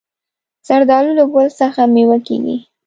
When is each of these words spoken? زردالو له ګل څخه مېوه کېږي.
زردالو 0.67 1.11
له 1.19 1.25
ګل 1.33 1.47
څخه 1.59 1.81
مېوه 1.93 2.17
کېږي. 2.27 2.57